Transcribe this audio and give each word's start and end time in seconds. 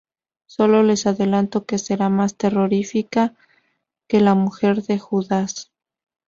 Solo 0.47 0.81
les 0.81 1.05
adelanto 1.05 1.67
que 1.67 1.77
será 1.77 2.09
más 2.09 2.35
terrorífica 2.35 3.35
que 4.07 4.19
la 4.19 4.33
Mujer 4.33 4.81
de 4.81 4.97
Judas". 4.97 5.71